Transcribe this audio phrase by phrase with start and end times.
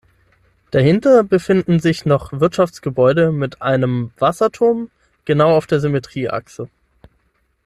[0.71, 4.89] Dahinter befinden sich noch Wirtschaftsgebäude mit einem Wasserturm
[5.25, 6.69] genau auf der Symmetrieachse.